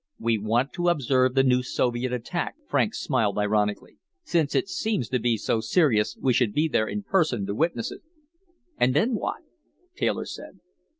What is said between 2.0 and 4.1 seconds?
attack." Franks smiled ironically.